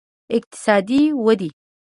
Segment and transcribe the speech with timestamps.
[0.37, 1.49] اقتصادي ودې